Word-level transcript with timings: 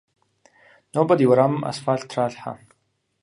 Нобэ 0.93 1.13
ди 1.17 1.25
уэрамым 1.29 1.61
асфалът 1.69 2.07
тралъхьэ. 2.09 2.53